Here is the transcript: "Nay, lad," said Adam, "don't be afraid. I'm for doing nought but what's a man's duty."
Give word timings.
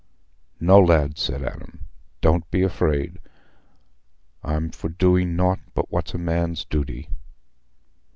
"Nay, 0.59 0.81
lad," 0.83 1.19
said 1.19 1.43
Adam, 1.43 1.85
"don't 2.21 2.49
be 2.49 2.63
afraid. 2.63 3.19
I'm 4.43 4.71
for 4.71 4.89
doing 4.89 5.35
nought 5.35 5.59
but 5.75 5.91
what's 5.91 6.15
a 6.15 6.17
man's 6.17 6.65
duty." 6.65 7.09